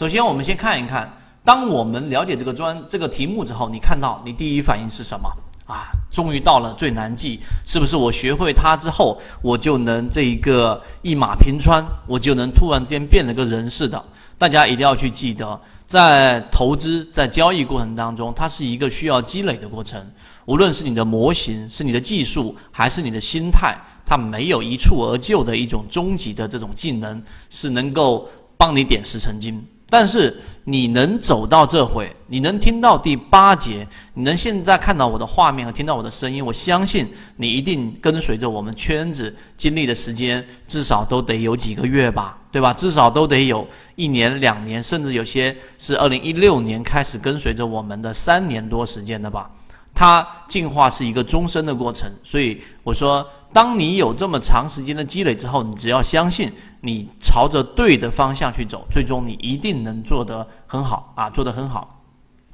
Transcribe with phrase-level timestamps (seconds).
[0.00, 1.14] 首先，我们先看一看，
[1.44, 5.30] 当我们了解这个专这个题目之后，你看到你第一反应是什么
[5.66, 5.92] 啊？
[6.10, 7.94] 终于到了最难记，是不是？
[7.96, 14.02] 我学会它之后，我就能这一个一马平川，我就能突然之间变了个人似的。
[14.38, 20.02] 大家一定要去记得，在投资在交易过程当中，它是一个需要积累的过程。
[20.46, 23.76] 无论是你的模型，是你的技术，还是你的心态，
[24.06, 28.26] 它没有一蹴而就的一种终极的这种技能，是能够
[28.56, 29.62] 帮你点石成金。
[29.90, 42.72] 但是你能走到这回，你能听到第八节，你能现在看到我的画面和听到我的声音，我相信你一定跟随着我们圈子经历的时间，至少都得有几个月吧，对吧？
[42.72, 49.50] 至少都得有一年、两年，甚至有些是二零一六年开始跟随着我们的三年多时间的吧。
[49.92, 56.52] 它进化是一个终身的过程，所以我说，当你有这么长时间的积累之后，你只要相信。
[56.82, 62.02] 你朝着对的方向去走，最终你一定能做得很好啊，做得很好。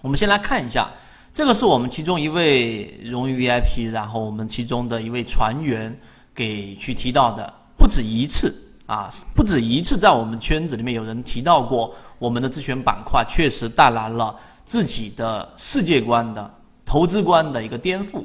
[0.02, 0.90] 我们先来看一下，
[1.32, 5.96] 这个是我们其中一位荣誉 VIP，然后我们其中的一位船员
[6.34, 8.52] 给去提到的，不止一次
[8.86, 16.52] 啊，不止一次，在我们圈子里面有人提到过，我们的自选板块确实带来了自己的世界观的
[16.84, 18.24] 投资观的一个颠覆。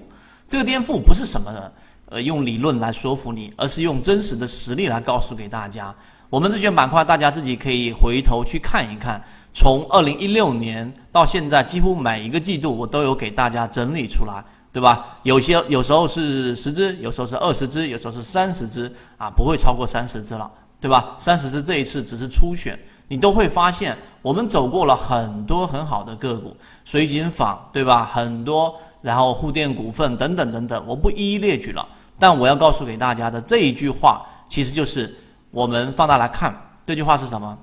[0.50, 1.72] 这个颠覆不是什么呢？
[2.12, 5.96] 呃，用理论来说服你，而是用真实的实力来告诉给大家。
[6.30, 9.24] 我们自选板块，大家自己可以回头去看一看。
[9.54, 15.20] 从二零一六年到现在，几乎每一个季度我都有给大家整理出来，对吧？
[15.24, 20.52] 有些有时候是十只，有时候是二十只，有时候是三十只啊，不会超过三十只了，
[20.82, 21.16] 对吧？
[21.18, 28.04] 三十只这一次只是初选，你都会发现我们走过了很多很好的个股，水井坊，对吧？
[28.04, 31.88] 很多，然后沪电股份等等等等，我不一一列举了。
[32.22, 35.12] 但我要告诉给大家的这一句话，其实就是
[35.50, 36.56] 我们放大来看，
[36.86, 37.58] 这句话是什么？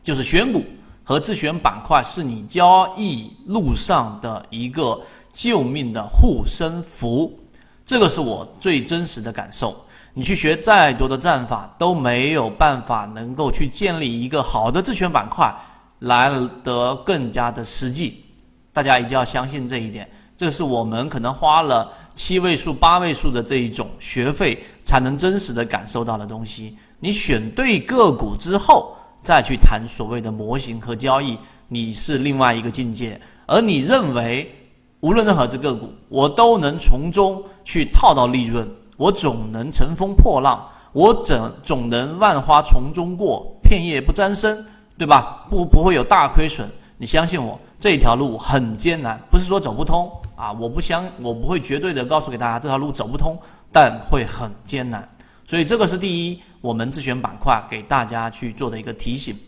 [0.00, 0.64] 就是选股
[1.02, 7.36] 和自选板块是你交易路上的一个救命的护身符，
[7.84, 9.84] 这个是我最真实的感受。
[10.14, 15.52] 你去学再多的战法，都没有办法能够去建立一个好的自选板块
[15.98, 16.30] 来
[16.62, 18.24] 得更加的实际。
[18.72, 20.08] 大家一定要相信这一点。
[20.40, 26.74] 这是我们可能花了七位数、八位数的这一种学费，才能真实的感受到的东西。
[26.98, 31.36] 你选对个股之后，再去谈所谓的模型和交易，
[31.68, 33.20] 你是另外一个境界。
[33.44, 34.50] 而你认为，
[35.00, 44.64] 无论任何只个股，我都能从中去套到利润，我总能乘风破浪，我总总能万花丛中过，片叶不沾身，
[44.96, 45.46] 对吧？
[45.50, 46.66] 不，不会有大亏损。
[46.96, 50.10] 你相信我，这条路很艰难，不是说走不通。
[50.40, 53.38] 啊，我不相，我不会绝对的告诉给大家这条路走不通，
[53.70, 55.06] 但会很艰难。
[55.44, 59.38] 所以这个是第一，我们自选板块给大家去做的一个提醒。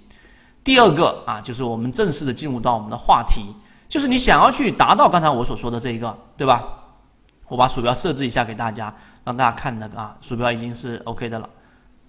[0.63, 3.43] 第二个啊，就是我们正式的进入到我们的话题，
[3.89, 6.63] 就是你想要去达到刚才我所说的这一个，对吧？
[7.49, 11.49] 我把鼠标设置一下给大家，让大家看那个啊，鼠标已经是 OK 的了。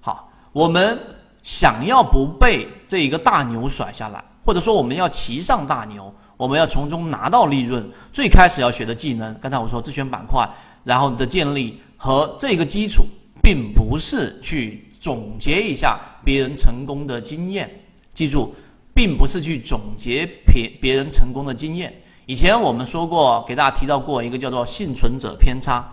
[0.02, 1.00] 好，我们
[1.42, 6.14] 想要不被这一个大牛甩下来，或者说我们要骑上大牛。
[6.36, 10.48] 我们要从中拿到利润，最开始要学的技能，刚才我说自选板块，
[10.84, 13.06] 然后的建立和这个基础，
[13.42, 17.70] 并不是去总结一下别人成功的经验。
[18.14, 18.54] 记住，
[18.96, 21.94] 并不是去总结别别人成功的经验。
[22.26, 25.88] 以前我们说过，给大家提到过一个叫做幸存者偏差。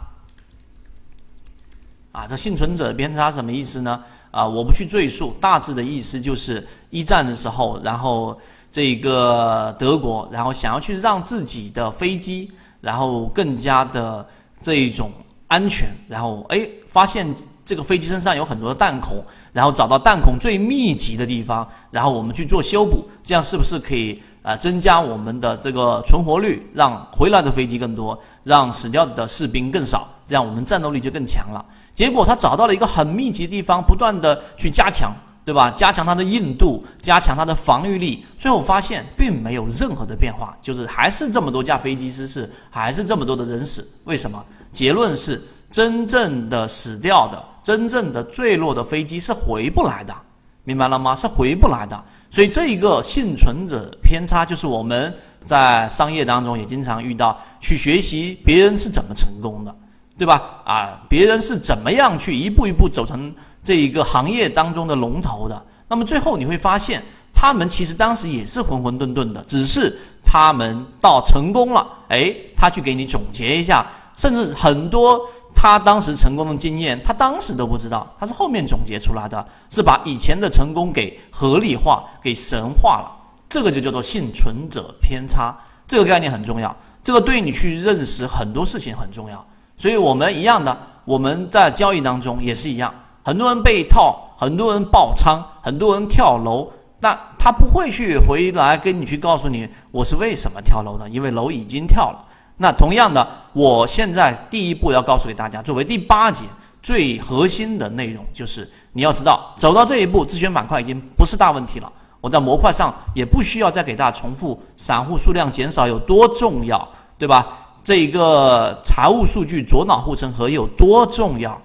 [2.13, 4.03] 啊，这幸存者偏差什么意思呢？
[4.31, 8.37] 啊，我不去赘述，大致的意思就是一战的时候，然后。
[8.71, 12.51] 这个德国，然后想要去让自己的飞机，
[12.81, 14.25] 然后更加的
[14.63, 15.11] 这一种
[15.49, 17.27] 安全，然后哎，发现
[17.65, 19.23] 这个飞机身上有很多的弹孔，
[19.53, 31.65] 然后找到弹孔最密集的地方，然后我们去做修补，这样是不是可以啊增加我们的这个存活率，让回来的飞机更多，让死掉的士兵更少，这样我们战斗力就更强了。
[31.93, 35.13] 结果他找到了一个很密集的地方，不断的去加强。
[35.51, 35.69] 对吧？
[35.73, 43.85] 加强它的硬度，加强它的防御力，最后发现并没有任何的变化，就是还是这么多架飞机失事，还是这么多的人死。
[44.05, 44.41] 为什么？
[44.71, 50.15] 结论是真正的死掉的、真正的坠落的飞机是回不来的，
[50.63, 51.17] 明白了吗？
[51.17, 52.01] 是回不来的。
[52.31, 55.13] 所以这一个幸存者偏差，就是我们
[55.45, 59.75] 在商业当中也经常遇到，去学习别人是怎么成功的，
[60.17, 60.63] 对吧？
[60.65, 63.35] 啊，别人是怎么样去一步一步走成。
[63.63, 67.03] 这一个行业当中的龙头的，那么最后你会发现，
[67.33, 73.87] 他们其实当时也是混混沌沌的，只是他们到成功了，哎，他去给你总结一下，
[74.17, 75.21] 甚至很多
[75.55, 83.17] 他当时成功的经验，他当时都不知道，他是后面总结出来的，是把以前的成功给合理化、给神化了。
[83.49, 85.53] 这个就叫做幸存者偏差，
[85.87, 89.45] 这个概念很重要，这个对你去认识很多事情很重要。
[89.77, 92.95] 所以我们一样的，我们在交易当中也是一样，
[93.31, 96.69] 很多人被套，很多人爆仓，很多人跳楼，
[96.99, 102.19] 那他不会去回来跟你去告诉你我是为什么跳楼的，因为楼已经跳了。
[102.57, 106.43] 那同样的，我现在第一步要告诉给大家，作为第八节
[106.83, 111.89] 最核心的内容，就是你要知道，走到这一步，自选板块已经不是大问题了。
[112.21, 117.47] 我在模块上也不需要再给大家重复散户数量减少有多重要，对吧？
[117.85, 121.57] 这一个财务数据左脑护城河有多重要？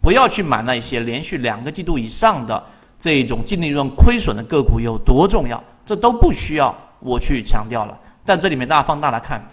[0.00, 2.62] 不要去买那些连续两个季度以上的
[2.98, 5.62] 这种净利润亏损的个股有多重要？
[5.84, 7.98] 这都不需要我去强调了。
[8.24, 9.44] 但这里面大家放大来看。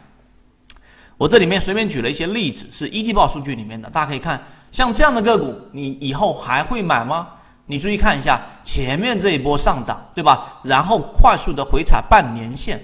[1.18, 4.40] 我这里面随便举了一些例子，是一季报数据里面的，大家可以看，
[4.70, 7.28] 像这样的个股，你以后还会买吗？
[7.66, 10.60] 你注意看一下前面这一波上涨，对吧？
[10.64, 12.80] 然后快速的回踩半年线，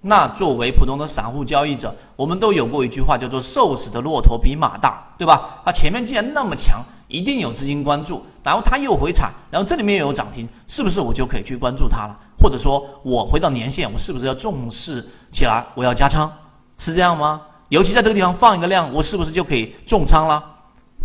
[0.00, 5.60] 那作为普通的散户交易者，我们都有过一句话，叫做“瘦死的骆驼比马大”，对吧？
[5.64, 12.18] 它前面既然那么强，一定有资金关注，然后它又回踩，然后这里面又有涨停，是不是我就可以去关注它了？
[12.38, 15.64] 或者说我回到年线，我是不是要重视起来？
[15.74, 16.30] 我要加仓，
[16.78, 17.40] 是这样吗？
[17.68, 20.42] 尤其在这个地方放一个量，我是不是就可以重仓了？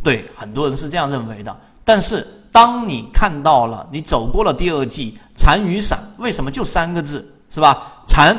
[0.04, 1.56] 对，很多人是这样认为的。
[1.84, 8.04] 但是当你看到了，你走过了第二季残与散，为什么就三个字是吧？
[8.06, 8.38] 残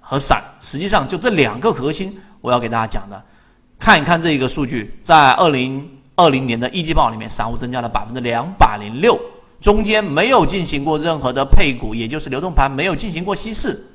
[0.00, 3.22] 和散，实际上就这两个核心，我要给大家讲的。
[3.78, 9.16] 看一看这一个数据，在二零二零年的一季报里面，散户增加了百分之两百零六，
[9.60, 13.86] 中间没有进行过任何的配股，也就是流动盘没有进行过稀释，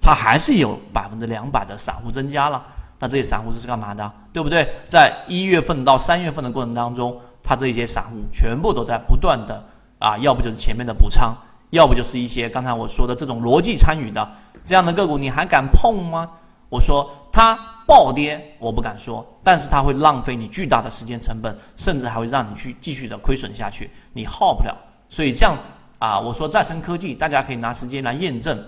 [0.00, 2.64] 它还是有百分之两百的散户增加了。
[3.00, 4.66] 那这些散户是干嘛的，对不对？
[4.86, 9.60] 在一月份到三月份的过程当中，他这些散户全部都在不断的
[9.98, 11.36] 啊，要不就是前面的补仓，
[11.70, 14.30] 要不就是一些刚才我说的这种逻辑参与的
[14.62, 16.30] 这样的个股，你还敢碰吗？
[16.68, 24.76] 我说它暴跌，我不敢说，但是它会浪费你巨大的时间成本，甚至还会让你去继续的亏损下去，你耗不了。
[25.08, 25.56] 所以这样
[25.98, 28.60] 啊，我说再生科技，大家可以拿时间来验证，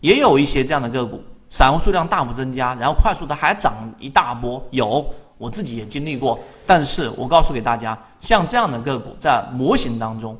[0.00, 1.22] 也有一些这样的个股。
[1.50, 5.04] 散户数量大幅增加，然后快速的还涨一大波，有
[5.36, 6.40] 我自己也经历过。
[6.66, 10.34] 但是我告诉给大家，像这样的个股在模型当中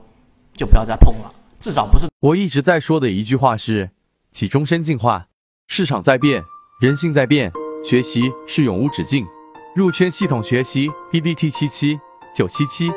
[0.57, 1.31] 就不要再碰了，
[1.61, 2.07] 至少不是。
[2.21, 3.91] 我一直在说的一句话是：
[4.31, 5.27] 起终身进化，
[5.67, 6.43] 市场在变，
[6.81, 7.53] 人性在变，
[7.83, 9.27] 学习是永无止境。
[9.75, 11.99] 入圈系统学习 B B T 七七
[12.35, 12.91] 九七七。